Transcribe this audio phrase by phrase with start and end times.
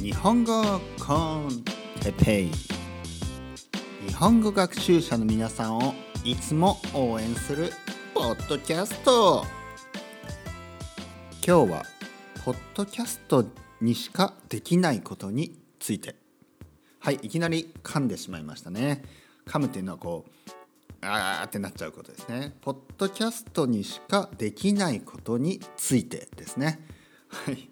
[0.00, 1.64] 日本語コン
[2.00, 2.50] テペイ。
[4.06, 7.70] 日本語学習者の皆さんをいつも応援する
[8.14, 9.44] ポッドキャスト。
[11.46, 11.84] 今日は
[12.44, 13.44] ポッドキャスト
[13.80, 16.16] にしかできないことについて。
[16.98, 19.02] はいいきなり噛んでしまいましたね。
[19.46, 20.50] 噛むっていうのはこう
[21.02, 22.56] あーってなっちゃうことですね。
[22.62, 26.80] ポッドキャストにしかできないことについてですね。
[27.28, 27.68] はい。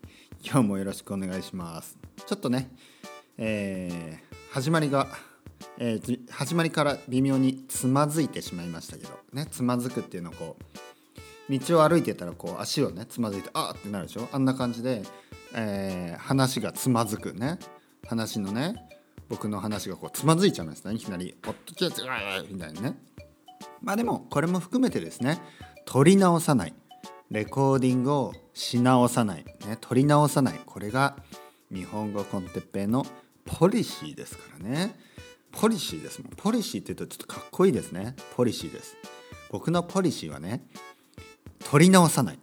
[0.47, 1.97] 今日もよろしくお願いします。
[2.27, 2.71] ちょっとね、
[3.39, 5.09] えー始まりが、
[5.79, 10.57] えー始まりから微妙につまずいてしまいましたけどねつまずくっていうのをこ
[11.49, 14.29] う道を歩いてたらこう足をねつまずいてあーってなるでしょ？
[14.31, 15.03] あんな感じで、
[15.55, 17.59] えー話がつまずくね。
[18.07, 18.77] 話のね
[19.31, 20.95] 僕の話がこうつまずいちゃいますね。
[20.95, 22.99] いきなり「ポッドキャストみたいなね。
[23.81, 25.41] まあでもこれも含めてですね
[25.87, 26.75] 取り直さない。
[27.35, 30.61] レコーディングをし直さない、ね、取り直さない。
[30.65, 31.17] これが
[31.69, 33.05] 日本語コンテッペイの
[33.45, 34.95] ポリシーですからね。
[35.51, 36.31] ポリシーですもん。
[36.37, 38.15] ポリシーって言うとちょっとかっこいいですね。
[38.37, 38.97] ポリシーです。
[39.51, 40.65] 僕のポリシーはね
[41.69, 42.39] 取り直さない。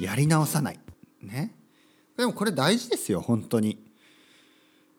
[0.00, 0.80] やり直さない。
[1.22, 1.54] ね。
[2.16, 3.78] でもこれ大事ですよ本当に。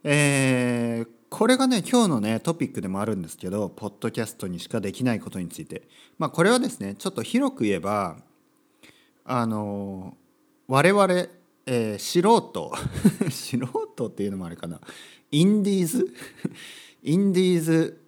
[0.05, 5.89] えーこれがね今日のねトピックでもあるんですけどポッドキャストにしかできないことについて。
[6.17, 8.17] まあこれはですねちょっと広く言えば
[9.25, 10.17] あの
[10.67, 11.13] 我々、
[11.65, 12.71] えー素人
[13.31, 14.79] 素人っていうのもあれかな。
[15.31, 16.13] インディーズ？
[17.03, 18.01] インディーズ、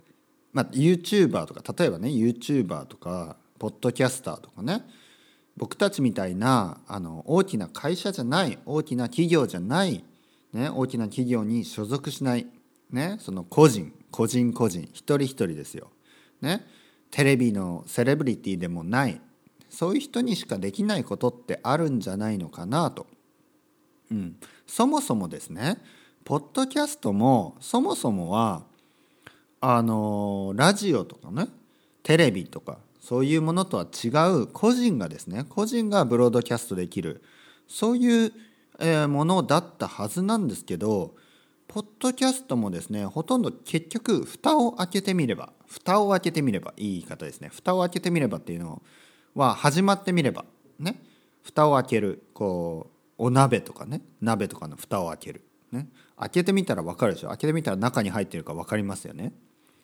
[0.53, 4.85] まあ、YouTuber とか例えばね YouTuber とかポッドキャスターとかね。
[5.57, 10.03] 僕たちみたいなあの大きな会社じゃない大きな企業じゃない、
[10.51, 12.47] ね、大きな企業に所属しない、
[12.91, 15.91] ね、その個人個人個人一人一人ですよ。
[16.41, 16.65] ね、
[17.09, 19.21] テレビのセレブリティでもない
[19.75, 23.07] そういう人にしかできないことってあるんじゃないのかなと。
[24.09, 25.77] うん、そもそもですね
[26.23, 28.63] ポッドキャストもそもそもは
[29.59, 31.47] あのラジオとかね
[32.03, 37.21] テレビとかそういうものとは違う個人がですね個人がブロードキャストできる
[37.67, 38.31] そういう、
[38.79, 41.15] えものだったはずなんですけど
[41.67, 48.81] ポッドキャストもですねほとんど結局蓋を開けてみれば蓋を開けてみればいい言い方ですね蓋を開けてみればっていうのを
[49.35, 50.45] は始まってみれば
[50.79, 51.01] ね。
[51.43, 54.01] 蓋を開けるこうお鍋とかね。
[54.21, 55.41] 鍋とかの蓋を開ける、
[55.71, 55.87] ね、
[56.17, 57.27] 開けてみたら分かるでしょ？
[57.27, 59.33] 開けてみたら中に入ってるか分かりますよね。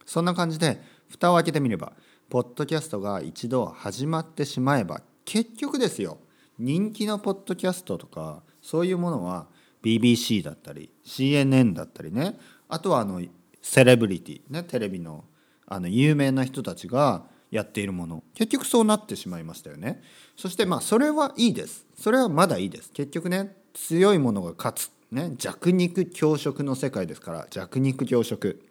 [0.05, 1.93] そんな感じで蓋を開けてみれば
[2.29, 6.17] ポッドキャストが一度始まってしまえば結局ですよ。
[6.57, 9.47] 人気のポッドキャストとかそういうものは
[9.83, 12.39] BBC だったり CNN だったりね。
[12.69, 13.21] あとはあの
[13.61, 15.25] セレブリティ、ね、テレビの
[15.67, 18.23] あの有名な人たちがやっているもの。
[18.33, 20.01] 結局そうなってしまいましたよね。
[20.37, 21.85] そしてまあそれはいいです。
[21.95, 22.91] それはまだいいです。
[22.93, 27.47] 結局ね強いものが勝つ、ね、弱肉強食の世界ですから。
[27.51, 28.63] 弱肉強食。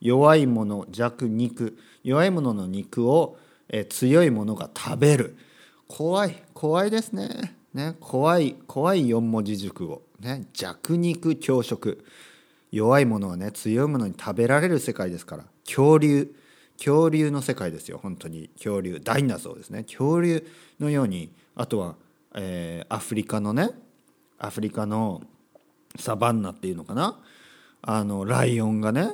[0.00, 1.78] 弱いもの弱肉。
[2.02, 3.36] 弱いものの肉を、
[3.68, 5.36] え強いものが食べる。
[5.86, 7.54] 怖い怖いですね。
[7.74, 12.04] ね怖い怖い4文字熟語、ね、弱肉強食。
[12.72, 15.44] 弱いものはね強いものに食べられる世界ですから。
[15.66, 16.34] 恐竜。
[16.80, 18.00] 恐竜の世界ですよ。
[18.02, 18.48] 本当に。
[18.56, 19.84] 恐竜ダイナソーですね。
[19.84, 20.44] 恐竜
[20.80, 21.94] のようにあとは、
[22.34, 23.70] えーアフリカのね
[24.38, 25.22] アフリカの
[25.96, 27.20] サバンナっていうのかな。
[27.82, 29.10] あのライオンがね、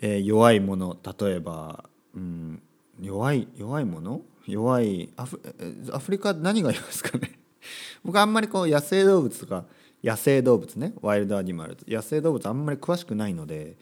[0.00, 0.96] えー弱いもの。
[1.18, 2.62] 例えば、うん、
[3.00, 4.20] 弱い弱いもの？
[4.46, 7.38] 弱いアフリカ何がありますかね。
[8.04, 9.64] 僕あんまりこう野生動物とか
[10.04, 10.92] 野生動物ね。
[11.00, 13.76] ワイルドアニマル野生動物あんまり詳しくないので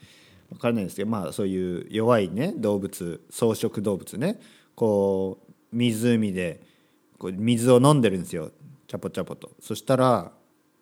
[0.49, 4.39] 分からないですけどまあそういう弱いね動物草食動物ね。
[4.75, 6.61] こう湖で
[7.17, 8.51] こう水を飲んでるんですよ。
[8.87, 9.51] チャポチャポと。
[9.59, 10.31] そしたら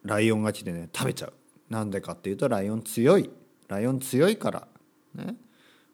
[0.03, 1.33] ライオンが来てね食べちゃう。
[1.69, 3.29] なんでかっていうとライオン強い。
[3.67, 4.67] ライオン強いから。
[5.15, 5.35] ね。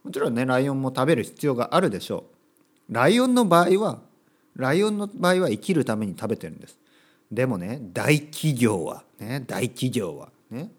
[0.03, 2.26] もちろんねライオンも食べる必要があるでしょ
[2.90, 2.94] う。
[2.94, 4.00] ライオンの場合は
[4.56, 6.78] ライオンの場合は生きるために食べてるんです。
[7.32, 10.72] でもね大企業はね大企業はね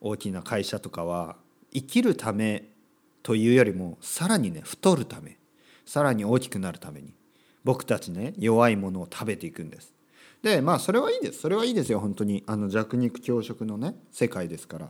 [0.00, 1.36] 大きな会社とかは
[1.72, 2.64] 生きるため
[3.22, 5.38] というよりもさらにね太るため
[5.84, 7.14] さらに大きくなるために
[7.64, 9.92] 僕たちね弱いものを食べていくんです。
[10.42, 11.40] でまあそれはいいです。
[11.40, 12.00] それはいいですよ。
[12.00, 12.42] 本当に。
[12.46, 14.88] あの弱肉強食のね世界ですから。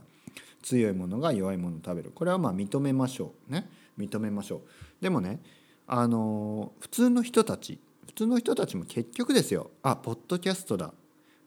[0.63, 2.11] 強いものが弱いものを食べる。
[2.15, 3.51] これはまあ認めましょう。
[3.51, 3.69] ね。
[3.99, 4.61] 認めましょう。
[5.01, 5.39] でもね
[5.85, 9.69] あの普通の人たち普通の人たちも結局ですよ。
[9.83, 10.93] あポッドキャストだ。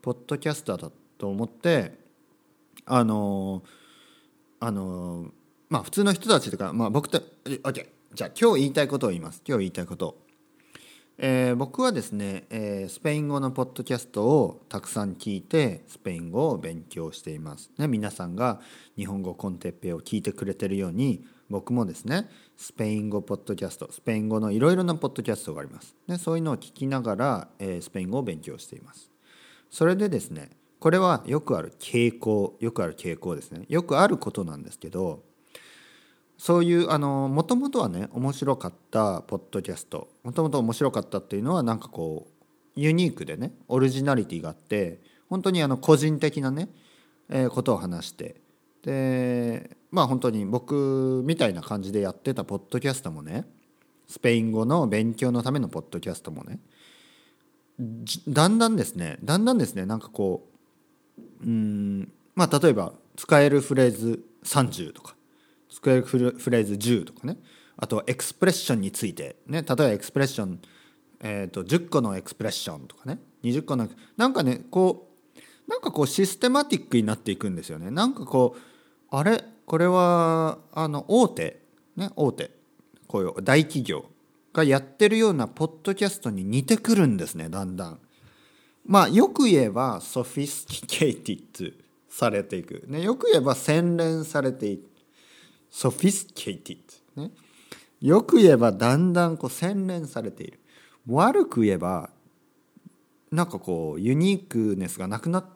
[0.02, 1.98] ポッドキャスターだと思って
[2.84, 3.64] あの
[4.60, 5.30] あの
[5.68, 10.26] まあ普通の人たちとか、まあ、僕と OK じゃあ今日言いたいことを言います今日言いたいこと
[11.18, 17.70] えー、僕はですね、えー、スペイン語のポッドキャストをたくさん聞いてスペイン語を勉強しています。
[17.78, 18.60] ね、皆さんが
[18.96, 25.96] 日本語コンテッペを聞いてくれてるように僕もですねスペイン語ポッドキャストスペイン語のいろいろなポッドキャストがあります。
[26.06, 29.10] ね、そういうのを聞きながら、えー、スペイン語を勉強しています。
[29.70, 30.50] それでですね
[30.86, 33.64] これはよくある傾向よくある傾向ですね。
[33.68, 35.24] よくあることなんですけど
[36.38, 46.68] そういうあのもともとはね面白かったポッドキャストもともと面白かったっていうのはなんかこうユニークでねオリジナリティがあって本当にあの個人的なね、
[47.30, 48.36] えー、ことを話して
[48.84, 53.44] でまあ本当に僕みたいな感じでやってたポッドキャストもね
[54.06, 56.60] スペイン語の勉強のためのポッドキャストもね
[58.28, 60.55] だんだんですねだんだんですねなんかこう
[61.42, 62.12] うん。
[62.34, 65.16] まあ例えば使えるフレーズ30とか
[65.70, 67.38] 使えるフレーズ10とかね。
[67.76, 70.60] あとエクスプレッションについて、ね、例えばエクスプレッション、
[71.20, 73.18] えーと、10個の expression とかね。
[73.42, 77.90] 20個のなんかねこうなんかこうシステマティックになっていくんですよね。
[77.90, 78.60] なんかこう
[79.16, 79.44] あれ？
[79.66, 81.60] これはあの大手？
[81.96, 82.50] ね大手。
[83.08, 84.06] こういう大企業
[84.52, 88.00] がやってるようなポッドキャストに似てくるんですねだんだん。
[88.86, 91.76] まあよく言えば sophisticated
[92.08, 94.88] されていく、ね、よく言えば洗練されていく。
[95.68, 96.80] sophisticated
[97.16, 97.30] ド、ね、
[98.00, 100.60] よく言えばだんだんこう洗練されている。
[101.08, 102.10] 悪く言えば
[103.30, 105.46] なんかこうユニークネスがなくなっ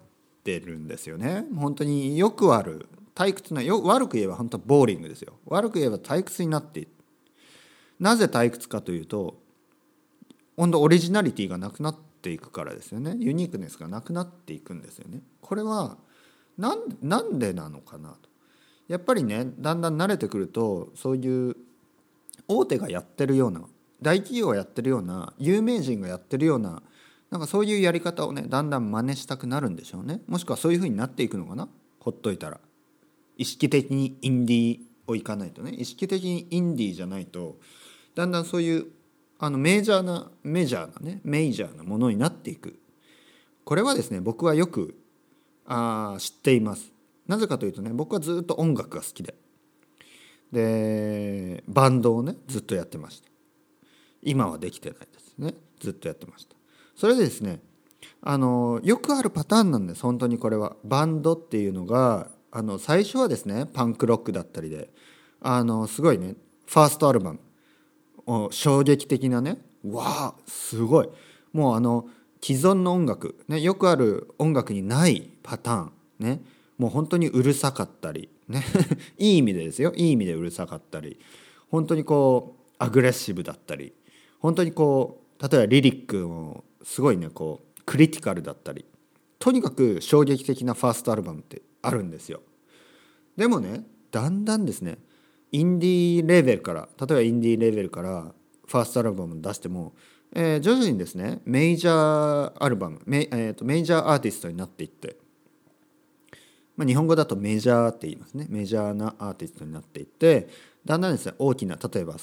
[0.44, 1.46] てるんですよね。
[1.54, 2.88] 本当によくある。
[3.14, 5.34] 退屈なよ悪く言えば本当ボーリングですよ。
[5.46, 6.90] 悪く言えば退屈になっている
[7.98, 9.38] なぜ退屈かというと
[10.56, 13.16] 本当オリジナリティがなくなってていくからですよね。
[13.18, 15.22] ユニークネスがなくなっていくんですよね。
[15.40, 15.96] これは
[16.58, 18.28] なんでなのかなと。
[18.88, 21.56] やっぱりねだんだん慣れてくるとそういう
[22.48, 23.62] 大手がやってるような
[24.02, 26.82] 大企業がやってるような有名人がやってるような
[27.30, 30.20] なんかそういうやり方をねだんだん真似したくなるんでしょうね。
[30.26, 31.68] もしくはそういうふうになっていくのかな。
[32.00, 32.60] ほっといたら。
[33.36, 35.70] 意識的にインディーをいかないとね。
[35.70, 37.58] 意識的にインディーじゃないと
[38.14, 38.86] だんだんそういう
[39.42, 42.78] あのメジャーなメジャーなねメジャーなものになっていく。
[43.64, 45.00] これはですね僕はよく
[45.64, 46.92] あ知っています。
[47.26, 49.34] なぜかというとね僕はずっと音楽が好きで。
[50.52, 53.30] でバンドをねずっとやってました。
[54.22, 55.54] 今はできてないですね。
[55.80, 56.54] ずっとやってました。
[56.94, 57.60] それでですね
[58.20, 60.02] あのよくあるパターンなんです。
[60.02, 60.76] 本当にこれは。
[60.84, 64.90] バンドっていうのがあの最初はですねパンクロックだったりで
[65.40, 66.34] あのすごいね
[66.66, 67.40] ファーストアルバム。
[68.50, 69.58] 衝撃的なね。
[69.84, 71.08] わあすごい。
[71.52, 72.08] もうあの
[72.42, 76.40] 既存の音楽、ね、よくある音楽にないパターンね。
[76.78, 78.64] もう本当にうるさかったりね。
[79.18, 79.92] いい意味でですよ。
[79.96, 81.18] いい意味でうるさかったり。
[81.70, 83.92] 本当にこうアグレッシブだったり。
[84.38, 88.84] 本当にこう例えばリリックもすごいねこうクリティカルだったり。
[89.38, 92.42] とにかく衝撃的なファーストアルバムってあるんですよ。
[93.36, 94.98] でもねだんだんですね
[95.52, 98.32] インディーレベルから例えばインディーレベルから
[98.66, 99.94] ファーストアルバム出しても、
[100.32, 105.16] えー、徐々にですねメジャーアルバムメ,、えーとメジャーアーティストになっていって
[106.76, 108.46] まあ、日本語だとメジャーって言いますね。
[108.48, 110.48] メジャーなアーティストになっていって
[110.86, 112.16] だんだんですね大きな例えば、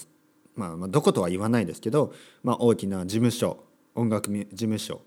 [0.55, 3.63] まあ、まあどことは言わないですけど、まあ、大きな事務所
[3.93, 5.01] 音楽事務所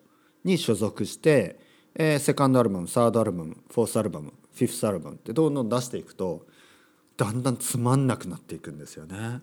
[0.45, 1.59] に所属して、
[1.97, 6.47] えー、セカンドアルバムサードアルバムフォースアルバムフィフスアルバムってどんどん出していくと
[7.21, 9.43] だんだんつまんなくなっていくんですよね。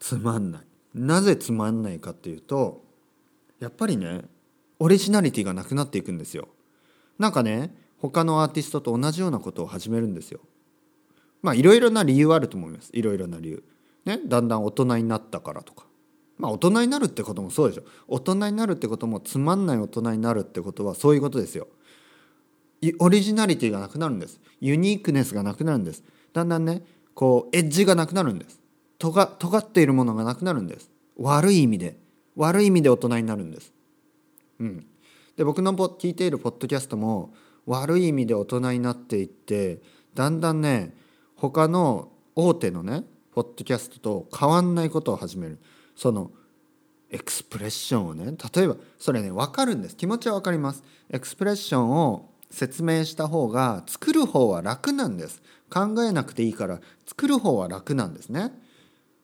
[0.00, 0.62] つまんない。
[0.92, 2.82] なぜつまんないかっていうと
[3.60, 4.22] やっぱりね
[4.80, 6.48] オリジナリティがなくなっていくんですよ。
[7.16, 10.40] なんかね他のアーティストと同じようなことを始めるんですよ。
[11.42, 13.62] まあいろいろな理由あると思いますいろいろな理由。
[14.04, 15.86] ねだんだん大人になったからとか。
[16.38, 17.84] まあ大人になるってこともそうでしょ。
[18.08, 21.68] 大人になるってこともつまんない大人になるってことはそういうことですよ。
[22.98, 24.40] オリジナリティがなくなるんです。
[24.60, 26.02] ユニークネスがなくなるんです。
[26.32, 26.82] だんだんね
[27.14, 28.60] こうエッジがなくなるんです。
[28.98, 30.90] とが尖っているものがなくなるんです。
[31.16, 31.96] 悪い意味で
[32.36, 33.72] 悪い意味で大人になるんです。
[34.58, 34.86] うん。
[35.36, 37.32] で僕の聞いているポッドキャストも
[37.66, 39.80] 悪い意味で大人になっていって
[40.14, 40.94] だんだんね
[41.36, 45.58] 他の大手のねポッドキャストと変わんないことを始める
[45.96, 46.30] その
[47.10, 58.52] エクスプレッションをね例えばそれね分かるんです気持ちは分かりますエクスプレッションを説明した方が作る方は楽なんです考えなくていいから作る方は楽なんですね。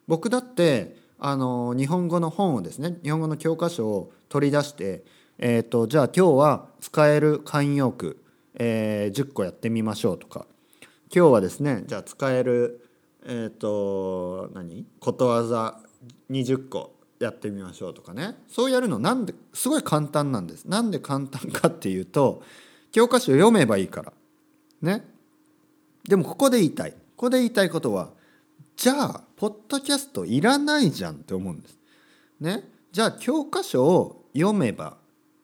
[0.07, 5.05] 僕だってあの日本語の本をですね日本語の教科書を取り出して
[5.39, 8.23] えーと、じゃあ今日は使える慣用句
[8.59, 10.47] えー、10個やってみましょうとか。
[11.15, 12.89] 今日はですねじゃあ使える
[13.25, 14.87] え、ー、と何？
[14.99, 15.79] ことわざ
[16.31, 18.37] 20個やってみましょうとかね。
[18.49, 20.65] そうやるのなんですごい簡単なんです。
[20.65, 22.43] なんで簡単かっていうと
[22.93, 24.13] 教科書読めばいいから。
[24.81, 25.05] ね。
[26.09, 26.93] でもここで言いたい。
[26.93, 28.11] ここで言いたいことは
[28.77, 31.79] じゃあポッドキャストいらないじゃんって思うんです。
[32.41, 32.65] ね？
[32.93, 34.99] じゃあ教科書を読めば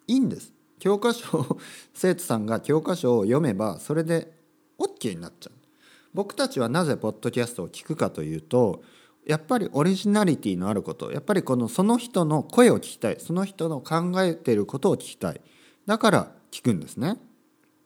[0.07, 0.53] いいんです。
[0.79, 1.59] 教科書を
[1.95, 4.37] 生徒さんが 教科書を読めばそれで
[4.79, 5.53] OK になっちゃう。
[6.13, 8.83] 僕たちはなぜポッドキャストを聞くかというと
[9.25, 11.11] やっぱりオリジナリティのあること。
[11.11, 13.17] やっぱりこのその人の声を聞きたい。
[13.19, 15.41] その人の考えていることを聞きたい。
[15.87, 17.17] だから聞くんですね。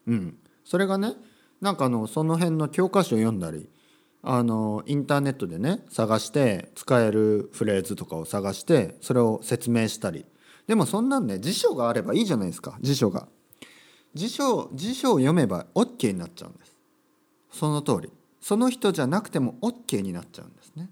[0.07, 1.15] うん、それがね
[1.61, 3.69] なんかあのその辺の教科書を読んだり
[4.21, 10.25] あのインターネットでね探して使えるフレーズとかを探してそれを説明したり。
[10.67, 13.27] でもそんなんね辞書があればいいじゃないですか辞書が。
[14.13, 16.77] 辞書辞書を読めば OK になっちゃうんです。
[17.51, 18.11] その通り。
[18.41, 20.89] その人じゃなくても OK になっちゃうんですね。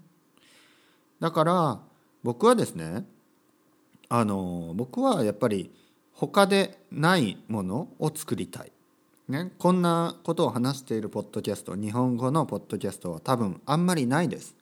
[1.20, 1.80] だから
[2.22, 3.04] 僕はですね
[4.08, 5.70] あの僕はやっぱり
[6.12, 8.72] 他でないものを作りたい、
[9.28, 14.54] ね、こんなことを話しているポッドキャスト日本語のポッドキャストは多分あんまりないです。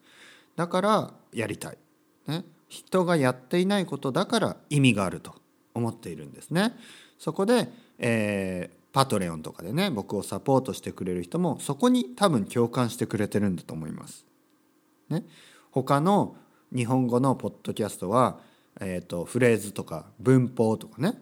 [0.56, 1.78] だからやりたい、
[2.28, 5.34] ね、人がやっていないことだから意味があると
[5.74, 6.74] 思っているんですね。
[7.18, 7.68] そこで、
[7.98, 14.24] えー、パトレオンとかでね僕をサポートしてくれる人もそこに多分共感してくれてるんだと思います。
[15.10, 15.24] ね、
[15.72, 16.36] 他の
[16.74, 18.40] 日本語のポッドキャストは、
[18.80, 21.20] えーと、フレーズとか文法とかね、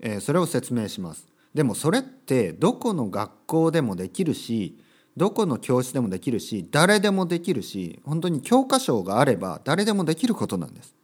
[0.00, 1.35] えー、それを説明します。
[1.56, 4.78] でもそれってどこの学校でもできるし
[5.16, 10.94] どこの教室でもできるし誰でもできるし本当に教科書があれば誰でもできることなんです。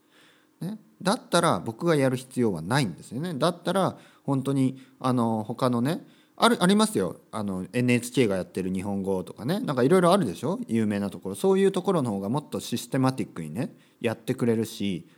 [0.60, 3.32] ね、だったら僕がやる必要はないんですよね。
[3.32, 6.06] だったら本当にあの他のね
[6.36, 7.16] あるありますよ。
[7.30, 9.58] あの NHK がやってる日本語とかね。
[9.58, 10.60] なんかいろいろあるでしょ？
[10.68, 11.34] 有名なところ。
[11.34, 15.08] そういうところの方がもっとシステマティックにねやってくれるし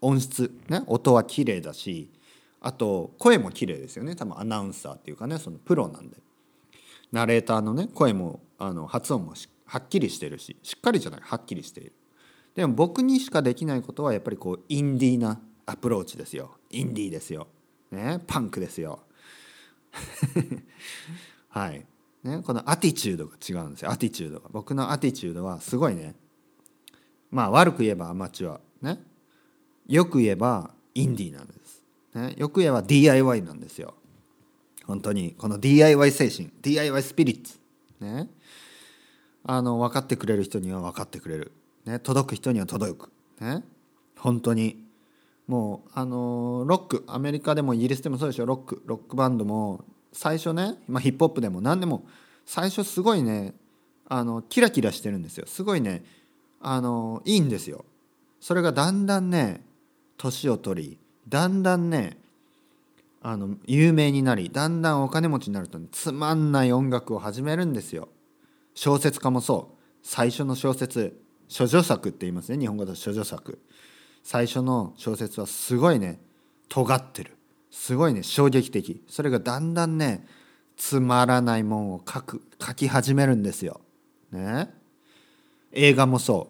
[0.00, 2.10] 音質ね音は綺麗だし
[2.60, 4.14] あと声も綺麗ですよね。
[4.14, 6.18] 多分アナウンサーっていうかねそのプロなんで。
[7.12, 11.92] ナレーターのね声もあの発音もはっきりしてるししっかりじゃないはっきりしている。
[12.54, 16.56] でも僕にしかできないことはやっぱりこうインディーなアプローチですよ。
[16.70, 17.48] インディーですよ、
[17.90, 19.00] ね、パンクですよ。
[21.48, 21.84] はい、
[22.22, 23.90] ね、このアティチュードが違うんですよ。
[23.90, 24.48] アティチュードが。
[24.50, 26.14] 僕のアティチュードはすごいね。
[27.30, 28.60] まあ悪く言えばアマチュア。
[28.82, 29.00] ね。
[29.86, 31.69] よく言えばインディーなんです、
[32.14, 33.94] ね、よく言えば DIY なんですよ。
[34.86, 37.58] 本当にこの DIY 精神 DIY スピリッツ。
[38.00, 38.28] ね。
[39.44, 41.52] あの分かってくれる人には分かってくれる、
[41.86, 43.12] ね、届く人には届く。
[43.40, 43.62] ね。
[44.16, 44.84] 本当に。
[45.46, 52.06] もうあのロックアメリカでもイギリスでもそうでしょロックロックバンドも最初ね、まあ、ヒップホップでも何でも
[52.46, 53.54] 最初すごいね
[54.08, 55.46] あのキラキラしてるんですよ。
[55.48, 56.04] すごいね
[56.60, 57.84] あのいいんですよ。
[58.40, 59.64] それがだんだんね
[60.18, 60.98] 年を取り
[61.30, 62.18] だんだんね
[63.22, 68.08] あの有名になりだんだんお金持ちになると、ね、つまんない音楽を始めるんですよ。
[68.74, 69.76] 小説家もそう。
[70.02, 71.20] 最初の小説
[71.54, 72.58] 処女作って言いますね。
[72.58, 73.58] 日本語で処女作。
[74.22, 76.20] 最初の小説はすごいね
[76.68, 77.36] 尖ってる。
[77.70, 79.02] すごいね衝撃的。
[79.06, 80.26] それがだんだんね
[80.76, 83.80] つまらないもんを書く書き始めるんですよ。
[84.32, 84.72] ね？
[85.72, 86.48] 映画もそ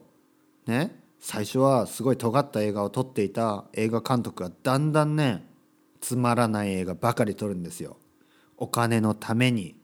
[0.66, 0.70] う。
[0.70, 0.99] ね？
[1.20, 5.44] 最初はすごい尖った映画を撮っていた映画監督がだんだんね
[6.00, 7.98] つまらない映画ばかり撮るんですよ。
[8.56, 9.76] お金のために。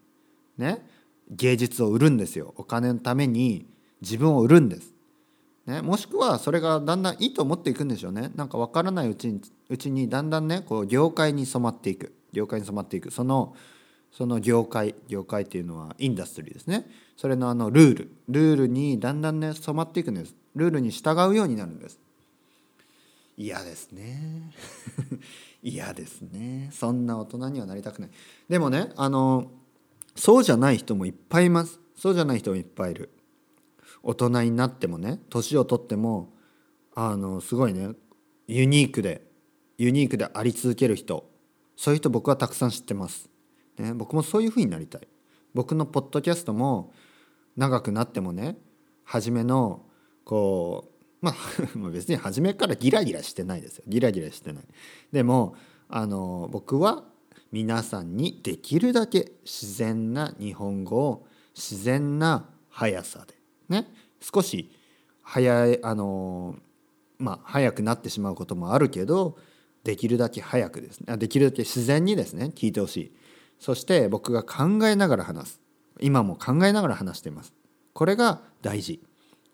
[0.56, 0.84] ね。
[1.30, 2.54] 芸術を売るんですよ。
[2.56, 3.66] お金のために
[4.00, 4.94] 自分を売るんです。
[5.66, 8.30] ね、もしくはそれがだんだんいいと思っていくんでしょうね。
[8.36, 12.14] なんか分からないうちにうちにだんだんねこう業界に染まっていく。
[12.32, 13.10] 業界に染まっていく。
[13.10, 13.54] その
[14.12, 16.88] その業界業界っていうのはインダストリーですね。
[17.16, 18.10] それのあのルール。
[18.28, 20.34] ルールにだんだんね染まっていくんです。
[20.56, 22.00] ルールに従うようになるんです。
[23.36, 24.52] 嫌ですね。
[25.62, 26.70] 嫌ですね。
[26.72, 28.10] そんな大人にはなりたくない。
[28.48, 29.50] でもねあの
[30.14, 31.78] そうじゃない人もいっぱいいます。
[31.94, 33.10] そうじゃない人もいっぱいいる。
[34.02, 36.32] 大人になってもね年を取っても
[36.94, 37.90] あのすごいね
[38.48, 39.30] ユニークで
[39.76, 41.30] ユニークであり続ける人。
[41.76, 43.28] そういう人僕はたくさん知ってます、
[43.76, 45.06] ね、僕もそういうふうになりたい。
[45.52, 46.94] 僕のポッドキャストも
[47.54, 48.56] 長くなってもね
[49.04, 49.85] 初めの
[50.26, 50.90] こ
[51.22, 51.34] うまあ
[51.90, 53.84] 別に初めからギラギラしてないですよ。
[53.86, 54.64] ギラギラしてない。
[55.12, 55.54] でも
[55.88, 57.04] あの僕は
[57.52, 63.34] 皆さんにできるだけ自然な日本語を自然な速さで
[63.68, 63.86] ね。
[64.20, 64.70] 少し
[65.22, 66.56] 早いあの
[67.18, 69.38] まあ早くなってしまうこともあるけど
[69.84, 71.16] できるだけ早くですね。
[71.16, 72.52] できるだけ自然にですね。
[72.54, 73.12] 聞いてほしい。
[73.60, 75.60] そして僕が考えながら話す。
[76.00, 77.54] 今も考えながら話しています。
[77.92, 79.00] これが大事。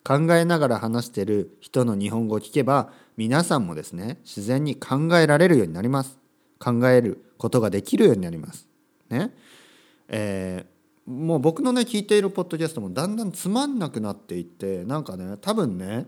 [0.04, 6.18] 考えながら話してる人の日本語を聞けば皆さんもですね自然に考えられるようになります。
[6.58, 8.68] 考えることができるようになります。
[9.08, 9.32] ね。
[10.08, 16.06] えー、もう僕のね聞いているポッドキャストもだんだんつまんなくなっていってなんかね多分ね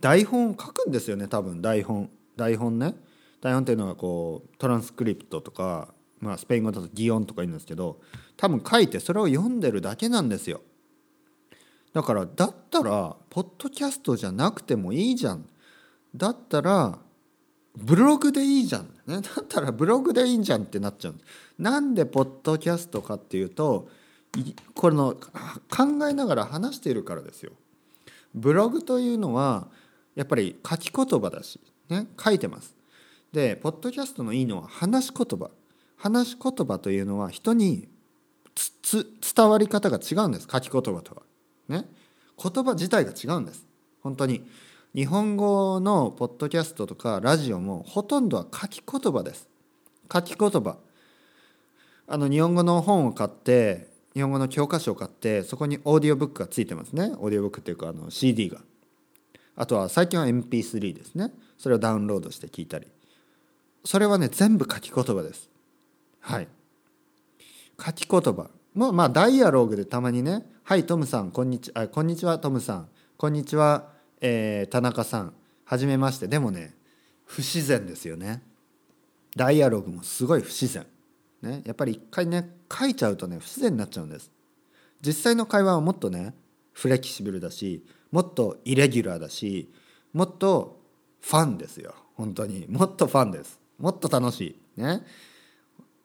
[0.00, 1.60] 台本を書くんですよね多分。
[1.60, 2.10] 台本。
[2.36, 2.94] 台本ね。
[3.40, 8.00] 台本っていうのはこうトランスクリプトとか、まあ、スペイン語だと擬音とか言うんですけど
[8.36, 10.60] 多分書いてそれを読んでるだけなんですよ。
[11.92, 15.46] だからだったらポッドキャストじゃなくてもいいじゃん。
[16.14, 16.98] だったら
[17.76, 21.14] ブログでいいじゃん、ね、だったらブログでいいじゃんってなっちゃう。
[21.58, 23.88] なんでポッドキャストかっていうと
[24.74, 25.14] この
[25.68, 27.52] 考えながら話しているからですよ。
[28.34, 29.68] ブログというのは
[30.14, 32.76] やっぱり書き言葉だし、ね、書いてます。
[33.32, 35.50] でポッドキャストのいいのは話し言葉。
[35.96, 37.88] 話し言葉というのは人に
[39.34, 40.48] 伝わり方が違うんです。
[40.50, 41.22] 書き言葉とは。
[41.70, 41.86] ね。
[42.42, 43.66] 言葉自体が違うんです。
[44.02, 44.42] 本当に。
[44.92, 49.48] 日本語のポッドキャストとかラジオもほとんどは書き言葉です。
[50.12, 50.78] 書き言葉。
[52.08, 57.12] あの日本語の本を買って日本語の教科書を買ってそこにオーディオブックがついてますね。
[57.18, 58.58] オーディオブックっていうかあの CD が。
[59.54, 61.32] あとは最近は MP3 ですね。
[61.56, 62.88] それをダウンロードして聞いたり。
[63.84, 65.48] それはね全部書き言葉です。
[66.18, 66.48] はい。
[67.78, 68.50] 書き言葉。
[68.80, 73.90] もまあダイアログでたまにね「はいトムさんこんにちはこんにちはトムさんこんにちは、
[74.22, 75.34] えー、田中さん
[75.64, 76.74] はじめまして」でもね
[77.26, 78.42] 不自然ですよね。
[79.36, 80.86] ダイアログもすごい不自然。
[81.42, 84.30] ねやっぱり一回ね書いちゃうとね不自然になっちゃうんです。
[85.02, 86.34] 実際の会話はもっとね
[86.72, 89.70] フレキシブルだしもっとイレギュラーだし
[90.14, 90.80] もっと
[91.20, 91.94] ファンですよ。
[92.14, 92.64] 本当に。
[92.66, 93.60] もっとファンです。
[93.78, 94.80] もっと楽しい。
[94.80, 95.02] ね。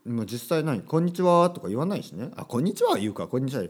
[0.06, 3.64] も実際何「こんにちは」とか言わないしね「あこんにちは」言うか「こんにちは」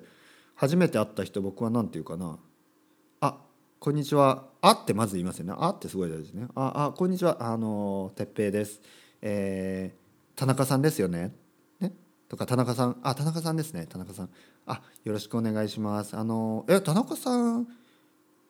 [0.56, 2.38] 初めて会った人僕は何て言うかな
[3.22, 3.38] 「あ
[3.80, 7.38] こんにちは」「あ」ってまず言いますよね「あ」ってすごい大事ですね「ああこんにちは。
[7.40, 8.82] あの哲平です」
[9.22, 10.06] えー
[10.38, 11.34] 「田中さんですよね」
[11.80, 11.94] ね？
[12.28, 12.98] とか「田中さん。
[13.04, 13.86] あ田中さんですね。
[13.88, 14.30] 田中さん。
[14.66, 17.68] あよろしくお願いします」あの「え田中さん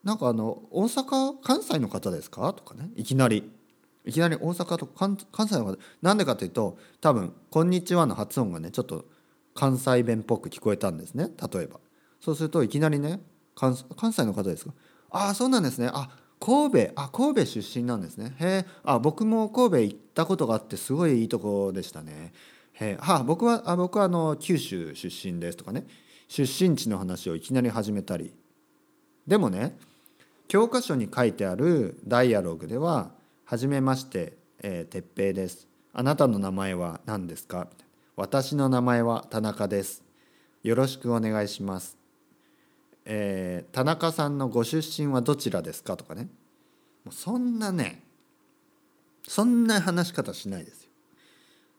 [0.04, 2.92] なんかあの大阪関西の方ですか?」とかね。
[2.96, 3.52] いきなり。
[4.06, 9.06] いきなり大阪と関西の方なんでかというと多分「こんにちは」の発音がねちょっと
[9.54, 11.80] 関西弁っぽく聞こえたんですね例えば。
[12.22, 13.22] そうするといきなりね
[13.56, 14.74] 関西の方ですか？
[15.12, 15.90] ああそうなんですね。
[15.94, 18.36] あ神戸あ神戸出身なんですね。
[18.40, 22.34] へえあ僕も神戸行ったことがあってすごいいいとこでしたね。
[22.74, 25.88] へえあ僕はあ僕はあの九州出身ですとかね。
[26.28, 28.34] 出身地の話をいきなり始めたり。
[29.26, 29.78] でもね
[30.48, 33.12] 教科書に書いてあるダイアログでは
[33.48, 35.68] はじめまして、えー、鉄平です。
[35.94, 37.68] あなたの名前は何ですか？
[38.16, 40.04] 私の名前は田中です。
[40.64, 41.96] よろしくお願いします。
[43.06, 45.96] えー、田中さんのご出身はどちらですか？
[45.96, 46.24] とかね。
[47.04, 48.02] もうそんなね、
[49.28, 50.90] そんな話し方しないですよ。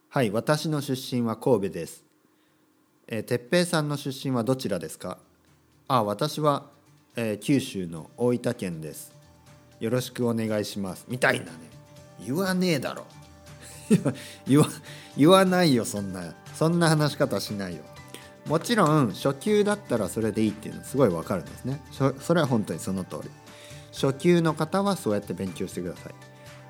[0.07, 2.05] はい、私の出身は神戸です。
[3.09, 5.17] えー、鉄平さんの出身はどちらですか？
[5.89, 6.67] あ、私は、
[7.17, 9.16] えー、九州の大分県です。
[9.79, 11.05] よろしくお願いします。
[11.07, 11.51] みたいなね。
[12.25, 13.05] 言わねえだろ。
[14.47, 14.67] 言わ
[15.15, 17.83] 言わないよそんなそんな話し方しないよ。
[18.47, 21.81] もちろん初級だったらそれでいいっていうのすごいわかるんですね。
[21.91, 23.29] それは本当にその通り。
[23.91, 26.13] 初級の方はそうやって勉強してください。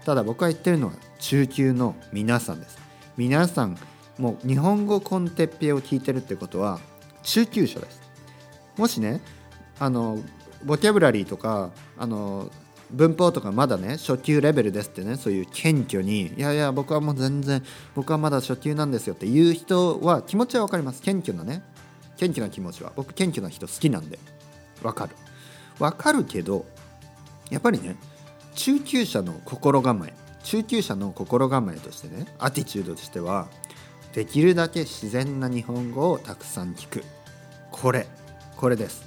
[0.05, 2.77] ただ僕が言ってるのは中級の皆さんです。
[3.17, 3.77] 皆さん
[4.17, 6.79] もう日本語コンテッペを聞いてるってことは
[7.23, 8.01] 中級者です。
[8.77, 9.21] もしね
[9.79, 10.19] あの
[10.63, 12.49] ボキャブラリーとかあの
[12.91, 17.63] 文法とかまだね初級レベルですってねそういう謙虚にいやいや僕はもう全然
[17.95, 21.01] 僕はまだ初級なんですよっていう人は気持ちは分かります。
[21.01, 21.63] 謙虚なね
[22.17, 22.91] 謙虚な気持ちは。
[22.95, 24.19] 僕謙虚な人好きなんで。
[24.81, 25.15] 分かる。
[25.79, 26.65] 分かるけど
[27.49, 27.95] やっぱりね
[28.55, 33.47] 中級者の心構え中級者の心構えとしてねアティチュードとしては
[34.13, 37.03] できるだけ自然な日本語をたくさん聞く。
[37.69, 38.07] これ。
[38.55, 39.05] これです。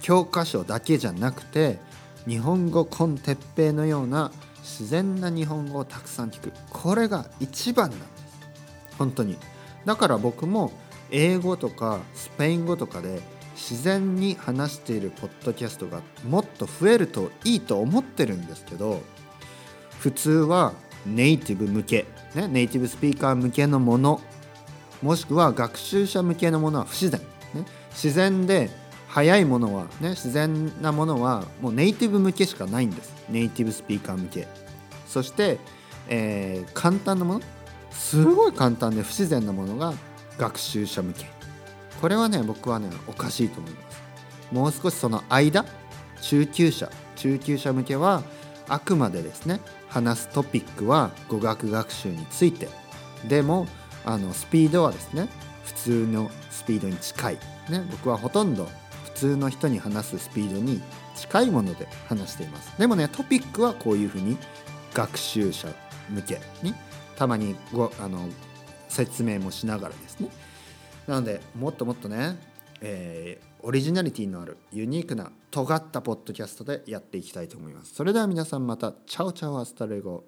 [0.00, 1.78] 教科書だけじゃなくて
[2.26, 4.30] 日本語コンテッペイのような
[4.62, 6.52] 自然な日本語をたくさん聞く。
[6.70, 8.10] これが一番なんです。
[8.98, 9.36] 本当に。
[9.84, 10.72] だから僕も
[11.10, 13.20] 英語とかスペイン語とかで
[13.54, 19.02] 自然に話しているポッドキャストがもっと増えるといいと思ってるんですけど
[19.98, 20.72] 普通は
[21.06, 24.20] ネイティブ向け、ね、ネイティブスピーカー向けのもの
[25.02, 27.20] もしくは学習者向けのものは不自然、
[27.54, 28.70] ね、自然で
[29.12, 33.12] 早いものはね自然なものはもうネイティブ向けしかないんです。
[33.28, 34.48] ネイティブスピーカー向け。
[35.06, 35.58] そして、
[36.08, 37.40] えー、簡単なもの？
[37.90, 39.92] すごい簡単で不自然なものが
[40.38, 41.26] 学習者向け。
[42.00, 44.02] これはね僕はねおかしいと思います。
[44.50, 45.66] もう少しその間？
[46.22, 46.90] 中級者。
[47.16, 48.22] 中級者向けは
[48.66, 52.70] あくまでですね話すトピックは語学学習について。
[53.28, 53.66] でも
[54.06, 55.28] あのスピードはですね
[55.64, 58.68] 普通のスピードに近い、ね、僕はほとんど
[59.22, 60.82] 通の人に話すスピードに
[61.14, 62.76] 近いもので話しています。
[62.76, 64.36] でもねトピックはこういうふうに
[64.94, 65.68] 学習者
[66.10, 66.74] 向けに
[67.16, 68.26] たまにごあの
[68.88, 70.28] 説明もしながらですね。
[71.06, 72.36] なのでもっともっとね、
[72.80, 77.94] えー、オリジナリティのあるユニークな尖ったポッドキャストでやっていきたいと思います。
[77.94, 80.24] それでは皆さんまた chao chao hasta luego。